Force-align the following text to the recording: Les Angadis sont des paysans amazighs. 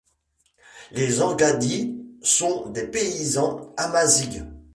Les 0.93 1.21
Angadis 1.21 1.95
sont 2.23 2.71
des 2.71 2.87
paysans 2.87 3.71
amazighs. 3.77 4.43